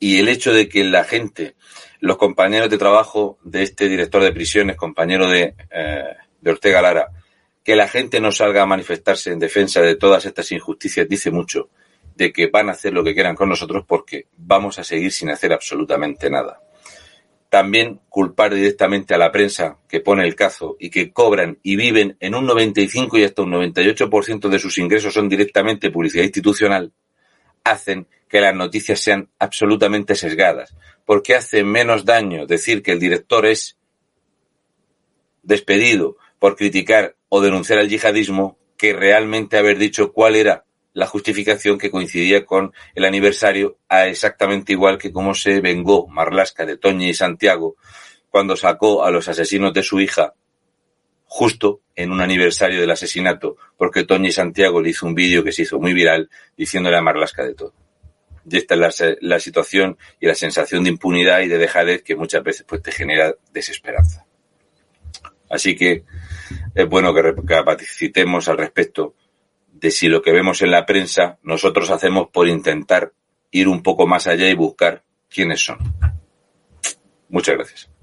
Y 0.00 0.18
el 0.18 0.28
hecho 0.28 0.52
de 0.52 0.68
que 0.68 0.82
la 0.82 1.04
gente 1.04 1.54
los 2.00 2.16
compañeros 2.16 2.70
de 2.70 2.78
trabajo 2.78 3.38
de 3.44 3.62
este 3.62 3.88
director 3.88 4.20
de 4.20 4.32
prisiones, 4.32 4.76
compañero 4.76 5.28
de, 5.28 5.54
eh, 5.70 6.16
de 6.40 6.50
Ortega 6.50 6.82
Lara, 6.82 7.12
que 7.66 7.74
la 7.74 7.88
gente 7.88 8.20
no 8.20 8.30
salga 8.30 8.62
a 8.62 8.66
manifestarse 8.66 9.32
en 9.32 9.40
defensa 9.40 9.82
de 9.82 9.96
todas 9.96 10.24
estas 10.24 10.52
injusticias 10.52 11.08
dice 11.08 11.32
mucho 11.32 11.68
de 12.14 12.32
que 12.32 12.46
van 12.46 12.68
a 12.68 12.72
hacer 12.72 12.92
lo 12.92 13.02
que 13.02 13.12
quieran 13.12 13.34
con 13.34 13.48
nosotros 13.48 13.84
porque 13.84 14.26
vamos 14.36 14.78
a 14.78 14.84
seguir 14.84 15.10
sin 15.10 15.30
hacer 15.30 15.52
absolutamente 15.52 16.30
nada. 16.30 16.60
También 17.50 18.02
culpar 18.08 18.54
directamente 18.54 19.14
a 19.14 19.18
la 19.18 19.32
prensa 19.32 19.78
que 19.88 19.98
pone 19.98 20.24
el 20.24 20.36
cazo 20.36 20.76
y 20.78 20.90
que 20.90 21.10
cobran 21.10 21.58
y 21.64 21.74
viven 21.74 22.16
en 22.20 22.36
un 22.36 22.46
95 22.46 23.18
y 23.18 23.24
hasta 23.24 23.42
un 23.42 23.50
98% 23.50 24.48
de 24.48 24.58
sus 24.60 24.78
ingresos 24.78 25.12
son 25.12 25.28
directamente 25.28 25.90
publicidad 25.90 26.22
institucional, 26.22 26.92
hacen 27.64 28.06
que 28.28 28.40
las 28.40 28.54
noticias 28.54 29.00
sean 29.00 29.28
absolutamente 29.40 30.14
sesgadas, 30.14 30.72
porque 31.04 31.34
hace 31.34 31.64
menos 31.64 32.04
daño 32.04 32.46
decir 32.46 32.80
que 32.80 32.92
el 32.92 33.00
director 33.00 33.44
es 33.44 33.76
despedido 35.42 36.16
por 36.38 36.56
criticar 36.56 37.16
o 37.28 37.40
denunciar 37.40 37.78
el 37.78 37.88
yihadismo 37.88 38.58
que 38.76 38.92
realmente 38.92 39.56
haber 39.56 39.78
dicho 39.78 40.12
cuál 40.12 40.36
era 40.36 40.64
la 40.92 41.06
justificación 41.06 41.78
que 41.78 41.90
coincidía 41.90 42.44
con 42.44 42.72
el 42.94 43.04
aniversario 43.04 43.78
a 43.88 44.06
exactamente 44.06 44.72
igual 44.72 44.98
que 44.98 45.12
como 45.12 45.34
se 45.34 45.60
vengó 45.60 46.06
Marlasca 46.08 46.64
de 46.64 46.78
Toña 46.78 47.08
y 47.08 47.14
Santiago 47.14 47.76
cuando 48.30 48.56
sacó 48.56 49.04
a 49.04 49.10
los 49.10 49.28
asesinos 49.28 49.72
de 49.72 49.82
su 49.82 50.00
hija 50.00 50.34
justo 51.26 51.80
en 51.94 52.12
un 52.12 52.20
aniversario 52.20 52.80
del 52.80 52.90
asesinato, 52.90 53.56
porque 53.76 54.04
Toña 54.04 54.28
y 54.28 54.32
Santiago 54.32 54.80
le 54.80 54.90
hizo 54.90 55.06
un 55.06 55.14
vídeo 55.14 55.42
que 55.42 55.52
se 55.52 55.62
hizo 55.62 55.78
muy 55.78 55.92
viral 55.92 56.30
diciéndole 56.56 56.96
a 56.96 57.02
Marlasca 57.02 57.44
de 57.44 57.54
todo. 57.54 57.74
Y 58.48 58.58
esta 58.58 58.74
es 58.74 59.02
la, 59.20 59.40
situación 59.40 59.98
y 60.20 60.26
la 60.26 60.34
sensación 60.34 60.84
de 60.84 60.90
impunidad 60.90 61.40
y 61.40 61.48
de 61.48 61.58
dejadez 61.58 62.02
que 62.02 62.14
muchas 62.14 62.44
veces 62.44 62.64
pues, 62.66 62.82
te 62.82 62.92
genera 62.92 63.34
desesperanza. 63.52 64.25
Así 65.48 65.76
que 65.76 66.04
es 66.74 66.88
bueno 66.88 67.14
que 67.14 67.22
recapacitemos 67.22 68.48
al 68.48 68.58
respecto 68.58 69.14
de 69.72 69.90
si 69.90 70.08
lo 70.08 70.22
que 70.22 70.32
vemos 70.32 70.62
en 70.62 70.70
la 70.70 70.86
prensa 70.86 71.38
nosotros 71.42 71.90
hacemos 71.90 72.28
por 72.32 72.48
intentar 72.48 73.12
ir 73.50 73.68
un 73.68 73.82
poco 73.82 74.06
más 74.06 74.26
allá 74.26 74.48
y 74.48 74.54
buscar 74.54 75.04
quiénes 75.28 75.60
son. 75.60 75.78
Muchas 77.28 77.56
gracias. 77.56 77.95